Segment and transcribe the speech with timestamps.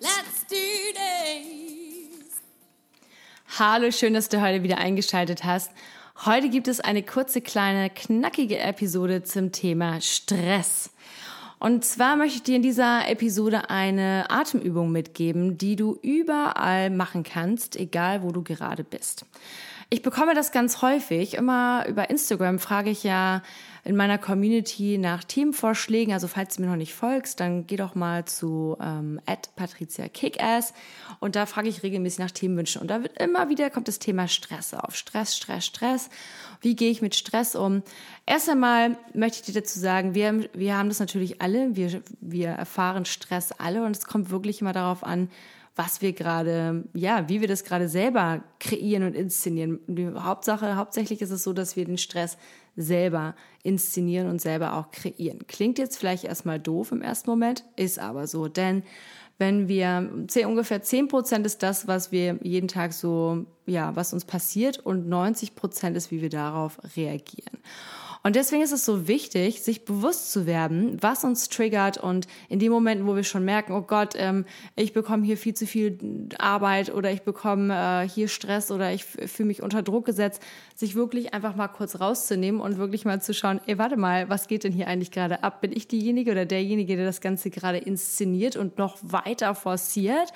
[0.00, 0.56] let's do
[0.92, 2.40] this!
[3.58, 5.72] Hallo, schön, dass du heute wieder eingeschaltet hast.
[6.24, 10.90] Heute gibt es eine kurze, kleine, knackige Episode zum Thema Stress.
[11.58, 17.24] Und zwar möchte ich dir in dieser Episode eine Atemübung mitgeben, die du überall machen
[17.24, 19.26] kannst, egal wo du gerade bist.
[19.90, 21.32] Ich bekomme das ganz häufig.
[21.32, 23.42] Immer über Instagram frage ich ja
[23.84, 26.12] in meiner Community nach Themenvorschlägen.
[26.12, 29.18] Also falls du mir noch nicht folgst, dann geh doch mal zu ähm,
[29.56, 30.74] @patricia_kickass
[31.20, 32.82] und da frage ich regelmäßig nach Themenwünschen.
[32.82, 34.94] Und da wird immer wieder kommt das Thema Stress auf.
[34.94, 36.10] Stress, Stress, Stress.
[36.60, 37.82] Wie gehe ich mit Stress um?
[38.26, 41.76] Erst einmal möchte ich dir dazu sagen, wir, wir haben das natürlich alle.
[41.76, 45.30] Wir, wir erfahren Stress alle und es kommt wirklich immer darauf an,
[45.78, 49.78] was wir gerade, ja, wie wir das gerade selber kreieren und inszenieren.
[49.86, 52.36] Die Hauptsache, hauptsächlich ist es so, dass wir den Stress
[52.74, 55.46] selber inszenieren und selber auch kreieren.
[55.46, 58.82] Klingt jetzt vielleicht erstmal doof im ersten Moment, ist aber so, denn
[59.38, 60.10] wenn wir
[60.46, 65.08] ungefähr 10 Prozent ist das, was wir jeden Tag so, ja, was uns passiert und
[65.08, 67.60] 90 Prozent ist, wie wir darauf reagieren.
[68.22, 72.58] Und deswegen ist es so wichtig, sich bewusst zu werden, was uns triggert und in
[72.58, 74.44] dem Moment, wo wir schon merken, oh Gott, ähm,
[74.76, 75.98] ich bekomme hier viel zu viel
[76.38, 80.42] Arbeit oder ich bekomme äh, hier Stress oder ich fühle mich unter Druck gesetzt,
[80.74, 84.48] sich wirklich einfach mal kurz rauszunehmen und wirklich mal zu schauen, ey, warte mal, was
[84.48, 85.60] geht denn hier eigentlich gerade ab?
[85.60, 90.32] Bin ich diejenige oder derjenige, der das Ganze gerade inszeniert und noch weiter forciert?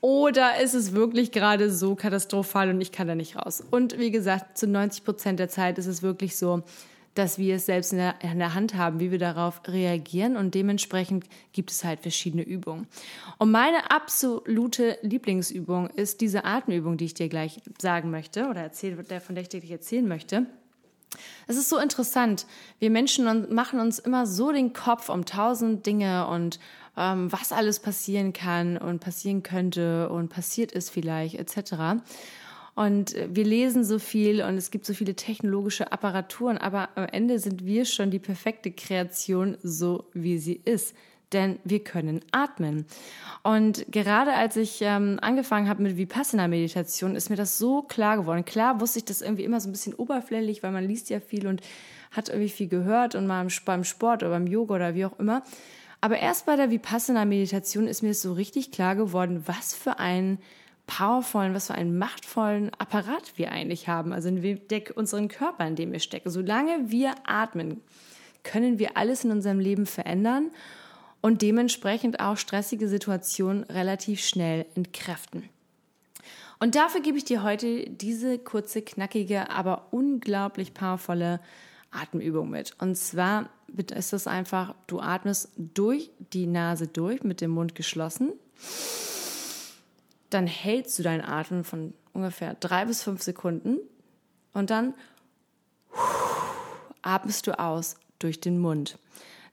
[0.00, 3.62] Oder ist es wirklich gerade so katastrophal und ich kann da nicht raus?
[3.70, 6.62] Und wie gesagt, zu 90 Prozent der Zeit ist es wirklich so,
[7.14, 10.54] dass wir es selbst in der, in der, Hand haben, wie wir darauf reagieren und
[10.54, 12.86] dementsprechend gibt es halt verschiedene Übungen.
[13.38, 19.04] Und meine absolute Lieblingsübung ist diese Atemübung, die ich dir gleich sagen möchte oder erzählen,
[19.20, 20.46] von der ich dir erzählen möchte.
[21.46, 22.46] Es ist so interessant.
[22.78, 26.60] Wir Menschen machen uns immer so den Kopf um tausend Dinge und
[26.96, 32.02] ähm, was alles passieren kann und passieren könnte und passiert ist vielleicht etc.
[32.74, 37.06] Und äh, wir lesen so viel und es gibt so viele technologische Apparaturen, aber am
[37.06, 40.94] Ende sind wir schon die perfekte Kreation, so wie sie ist.
[41.32, 42.86] Denn wir können atmen.
[43.44, 48.44] Und gerade als ich ähm, angefangen habe mit Vipassana-Meditation, ist mir das so klar geworden.
[48.44, 51.46] Klar wusste ich das irgendwie immer so ein bisschen oberflächlich, weil man liest ja viel
[51.46, 51.60] und
[52.10, 55.44] hat irgendwie viel gehört und mal beim Sport oder beim Yoga oder wie auch immer.
[56.00, 60.38] Aber erst bei der Vipassana-Meditation ist mir so richtig klar geworden, was für ein
[60.90, 64.60] powervollen, was für einen machtvollen Apparat wir eigentlich haben, also in
[64.96, 66.30] unseren Körper, in dem wir stecken.
[66.30, 67.80] Solange wir atmen,
[68.42, 70.50] können wir alles in unserem Leben verändern
[71.20, 75.48] und dementsprechend auch stressige Situationen relativ schnell entkräften.
[76.58, 81.38] Und dafür gebe ich dir heute diese kurze, knackige, aber unglaublich powervolle
[81.92, 82.74] Atemübung mit.
[82.80, 83.48] Und zwar
[83.94, 88.32] ist es einfach, du atmest durch die Nase durch, mit dem Mund geschlossen
[90.30, 93.78] dann hältst du deinen Atem von ungefähr drei bis fünf Sekunden
[94.52, 94.94] und dann
[97.02, 98.98] atmest du aus durch den Mund.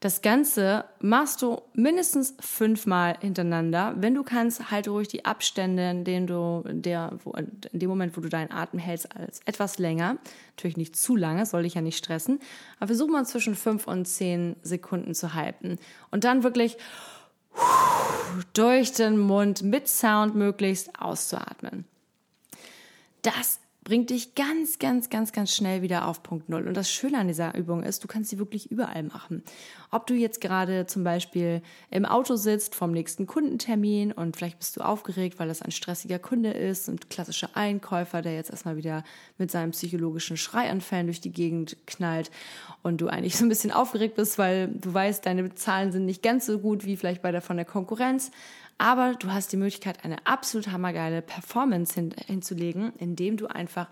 [0.00, 3.94] Das Ganze machst du mindestens fünfmal hintereinander.
[3.96, 8.14] Wenn du kannst, halte ruhig die Abstände, in denen du, der, wo, in dem Moment,
[8.14, 10.18] wo du deinen Atem hältst, als etwas länger.
[10.50, 12.40] Natürlich nicht zu lange, soll dich ja nicht stressen.
[12.78, 15.78] Aber versuch mal zwischen fünf und zehn Sekunden zu halten.
[16.10, 16.76] Und dann wirklich
[18.56, 21.84] durch den Mund mit Sound möglichst auszuatmen.
[23.22, 26.66] Das bringt dich ganz, ganz, ganz, ganz schnell wieder auf Punkt Null.
[26.66, 29.44] Und das Schöne an dieser Übung ist, du kannst sie wirklich überall machen.
[29.92, 31.62] Ob du jetzt gerade zum Beispiel
[31.92, 36.18] im Auto sitzt vom nächsten Kundentermin und vielleicht bist du aufgeregt, weil das ein stressiger
[36.18, 39.04] Kunde ist und klassischer Einkäufer, der jetzt erstmal wieder
[39.38, 42.32] mit seinen psychologischen Schreianfällen durch die Gegend knallt
[42.82, 46.24] und du eigentlich so ein bisschen aufgeregt bist, weil du weißt, deine Zahlen sind nicht
[46.24, 48.32] ganz so gut wie vielleicht bei der von der Konkurrenz.
[48.78, 53.88] Aber du hast die Möglichkeit, eine absolut hammergeile Performance hin, hinzulegen, indem du einfach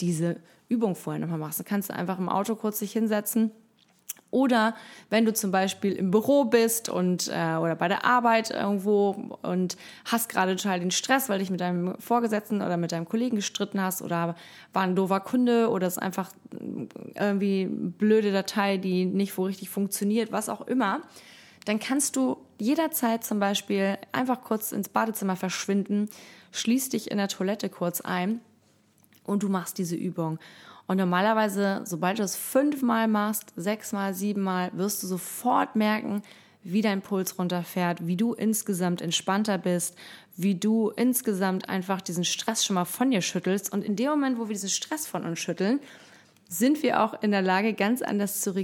[0.00, 0.36] diese
[0.68, 1.58] Übung vorher nochmal machst.
[1.58, 3.50] Dann kannst du einfach im Auto kurz dich hinsetzen.
[4.30, 4.74] Oder
[5.08, 9.76] wenn du zum Beispiel im Büro bist und äh, oder bei der Arbeit irgendwo und
[10.04, 13.80] hast gerade total den Stress, weil dich mit deinem Vorgesetzten oder mit deinem Kollegen gestritten
[13.80, 14.34] hast oder
[14.72, 16.32] war ein doofer Kunde oder ist einfach
[17.14, 21.02] irgendwie blöde Datei, die nicht wo richtig funktioniert, was auch immer,
[21.64, 26.08] dann kannst du jederzeit zum Beispiel einfach kurz ins Badezimmer verschwinden,
[26.52, 28.40] schließ dich in der Toilette kurz ein
[29.24, 30.38] und du machst diese Übung.
[30.86, 36.22] Und normalerweise, sobald du es fünfmal machst, sechsmal, siebenmal, wirst du sofort merken,
[36.62, 39.96] wie dein Puls runterfährt, wie du insgesamt entspannter bist,
[40.36, 43.72] wie du insgesamt einfach diesen Stress schon mal von dir schüttelst.
[43.72, 45.80] Und in dem Moment, wo wir diesen Stress von uns schütteln,
[46.48, 48.54] sind wir auch in der Lage, ganz anders zu,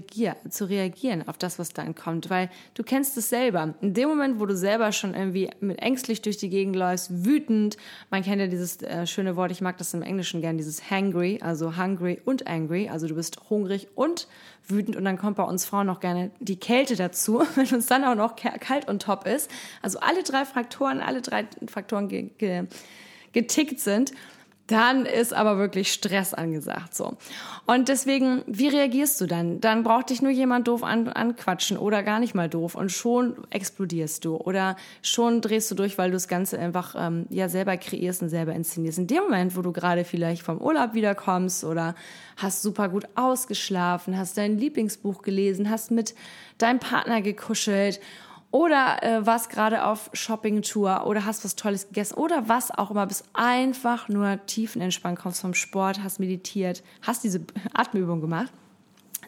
[0.48, 2.30] zu reagieren auf das, was dann kommt.
[2.30, 3.74] Weil du kennst es selber.
[3.80, 7.76] In dem Moment, wo du selber schon irgendwie mit ängstlich durch die Gegend läufst, wütend,
[8.10, 11.40] man kennt ja dieses äh, schöne Wort, ich mag das im Englischen gern, dieses hangry,
[11.42, 12.88] also hungry und angry.
[12.88, 14.28] Also du bist hungrig und
[14.68, 18.04] wütend und dann kommt bei uns Frauen noch gerne die Kälte dazu, wenn uns dann
[18.04, 19.50] auch noch kalt und top ist.
[19.82, 22.64] Also alle drei Faktoren, alle drei Faktoren ge ge
[23.32, 24.12] getickt sind
[24.68, 27.16] dann ist aber wirklich Stress angesagt, so.
[27.66, 29.60] Und deswegen, wie reagierst du dann?
[29.60, 33.36] Dann braucht dich nur jemand doof an, anquatschen oder gar nicht mal doof und schon
[33.50, 37.76] explodierst du oder schon drehst du durch, weil du das Ganze einfach, ähm, ja, selber
[37.76, 38.98] kreierst und selber inszenierst.
[38.98, 41.94] In dem Moment, wo du gerade vielleicht vom Urlaub wiederkommst oder
[42.36, 46.14] hast super gut ausgeschlafen, hast dein Lieblingsbuch gelesen, hast mit
[46.58, 48.00] deinem Partner gekuschelt
[48.52, 53.06] oder äh, warst gerade auf Shoppingtour oder hast was Tolles gegessen oder was auch immer,
[53.06, 57.40] bist einfach nur tiefenentspannt, kommst vom Sport, hast meditiert, hast diese
[57.72, 58.52] Atemübung gemacht,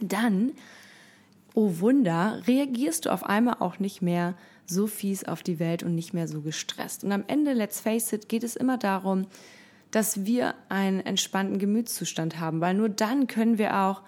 [0.00, 0.52] dann,
[1.54, 4.34] oh Wunder, reagierst du auf einmal auch nicht mehr
[4.66, 7.02] so fies auf die Welt und nicht mehr so gestresst.
[7.02, 9.26] Und am Ende, let's face it, geht es immer darum,
[9.90, 14.02] dass wir einen entspannten Gemütszustand haben, weil nur dann können wir auch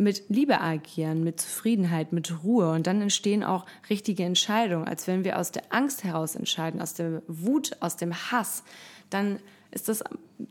[0.00, 2.70] mit Liebe agieren, mit Zufriedenheit, mit Ruhe.
[2.70, 6.94] Und dann entstehen auch richtige Entscheidungen, als wenn wir aus der Angst heraus entscheiden, aus
[6.94, 8.64] der Wut, aus dem Hass.
[9.10, 10.02] Dann ist das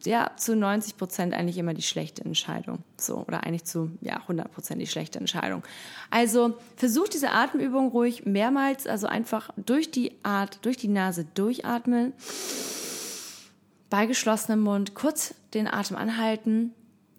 [0.05, 2.83] ja zu 90 Prozent eigentlich immer die schlechte Entscheidung.
[2.97, 5.63] So, oder eigentlich zu ja, 100 Prozent die schlechte Entscheidung.
[6.09, 12.13] Also versucht diese Atemübung ruhig mehrmals, also einfach durch die Art, durch die Nase durchatmen,
[13.89, 16.73] bei geschlossenem Mund kurz den Atem anhalten,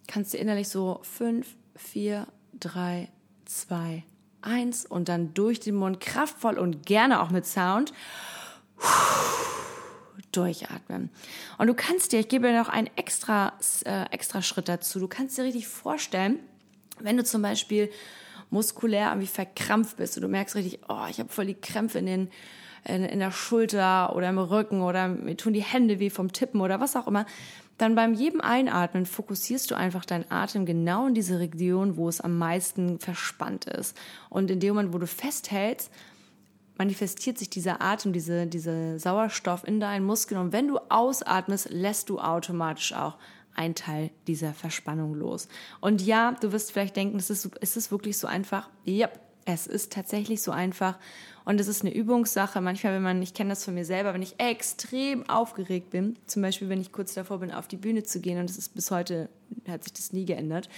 [0.07, 2.27] kannst du innerlich so fünf, 4,
[2.59, 3.09] 3,
[3.47, 4.05] 2,
[4.43, 7.93] 1 und dann durch den Mund kraftvoll und gerne auch mit Sound
[10.33, 11.11] durchatmen.
[11.59, 13.53] Und du kannst dir, ich gebe dir noch einen extra,
[13.85, 16.39] äh, extra Schritt dazu, du kannst dir richtig vorstellen,
[17.01, 17.91] wenn du zum Beispiel
[18.51, 22.07] muskulär irgendwie verkrampft bist und du merkst richtig, oh, ich habe voll die Krämpfe in
[22.07, 22.31] den
[22.85, 26.61] in, in der Schulter oder im Rücken oder mir tun die Hände weh vom Tippen
[26.61, 27.27] oder was auch immer,
[27.81, 32.21] dann beim jedem Einatmen fokussierst du einfach deinen Atem genau in diese Region, wo es
[32.21, 33.97] am meisten verspannt ist.
[34.29, 35.91] Und in dem Moment, wo du festhältst,
[36.77, 40.41] manifestiert sich dieser Atem, diese, diese Sauerstoff in deinen Muskeln.
[40.41, 43.17] Und wenn du ausatmest, lässt du automatisch auch
[43.55, 45.49] ein Teil dieser Verspannung los.
[45.81, 48.69] Und ja, du wirst vielleicht denken, ist es, ist es wirklich so einfach?
[48.85, 49.09] Ja,
[49.45, 50.99] es ist tatsächlich so einfach.
[51.51, 52.61] Und es ist eine Übungssache.
[52.61, 56.43] Manchmal, wenn man, ich kenne das von mir selber, wenn ich extrem aufgeregt bin, zum
[56.43, 58.93] Beispiel, wenn ich kurz davor bin, auf die Bühne zu gehen, und es ist bis
[58.93, 59.29] heute,
[59.69, 60.69] hat sich das nie geändert,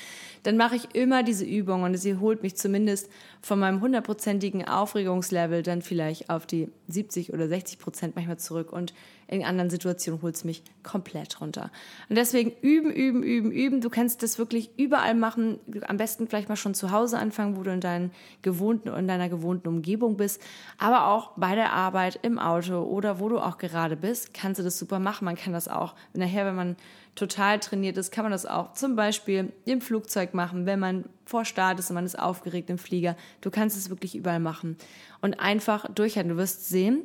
[0.43, 3.09] dann mache ich immer diese Übung und sie holt mich zumindest
[3.41, 8.93] von meinem hundertprozentigen Aufregungslevel dann vielleicht auf die 70 oder 60 Prozent manchmal zurück und
[9.33, 11.71] in anderen Situationen holt es mich komplett runter.
[12.11, 13.81] Und deswegen üben, üben, üben, üben.
[13.81, 15.59] Du kannst das wirklich überall machen.
[15.89, 18.11] Am besten vielleicht mal schon zu Hause anfangen, wo du in, deinen
[18.43, 20.43] gewohnten, in deiner gewohnten Umgebung bist.
[20.77, 24.65] Aber auch bei der Arbeit, im Auto oder wo du auch gerade bist, kannst du
[24.65, 25.25] das super machen.
[25.25, 26.77] Man kann das auch nachher, wenn man
[27.15, 31.45] total trainiert ist, kann man das auch zum Beispiel im Flugzeug machen, wenn man vor
[31.45, 33.17] Start ist und man ist aufgeregt im Flieger.
[33.41, 34.77] Du kannst es wirklich überall machen
[35.21, 36.31] und einfach durchhalten.
[36.31, 37.03] Du wirst sehen,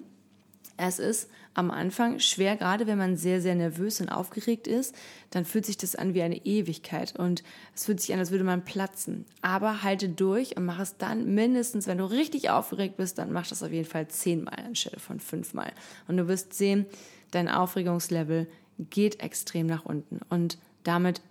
[0.77, 4.95] es ist am Anfang schwer, gerade wenn man sehr, sehr nervös und aufgeregt ist,
[5.31, 7.43] dann fühlt sich das an wie eine Ewigkeit und
[7.75, 9.25] es fühlt sich an, als würde man platzen.
[9.41, 13.47] Aber halte durch und mach es dann mindestens, wenn du richtig aufgeregt bist, dann mach
[13.47, 15.71] das auf jeden Fall zehnmal anstelle von fünfmal.
[16.07, 16.85] Und du wirst sehen,
[17.31, 18.47] dein Aufregungslevel
[18.91, 21.21] geht extrem nach unten und damit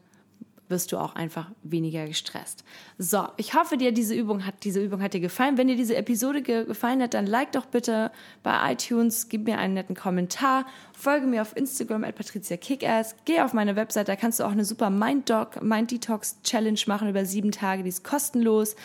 [0.69, 2.65] wirst du auch einfach weniger gestresst.
[2.99, 5.59] So, ich hoffe dir diese Übung hat diese Übung hat dir gefallen.
[5.59, 8.11] Wenn dir diese Episode ge gefallen hat, dann like doch bitte
[8.43, 13.53] bei iTunes, gib mir einen netten Kommentar, folge mir auf Instagram at patriziakickass, geh auf
[13.53, 17.25] meine Website, da kannst du auch eine super Mind Dog, Mind Detox Challenge machen über
[17.25, 18.77] sieben Tage, die ist kostenlos.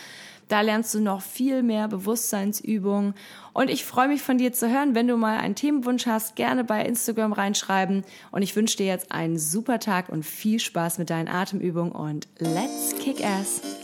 [0.51, 3.13] Da lernst du noch viel mehr Bewusstseinsübungen.
[3.53, 4.96] Und ich freue mich von dir zu hören.
[4.96, 8.03] Wenn du mal einen Themenwunsch hast, gerne bei Instagram reinschreiben.
[8.31, 12.27] Und ich wünsche dir jetzt einen super Tag und viel Spaß mit deinen Atemübungen und
[12.39, 13.81] let's kick ass!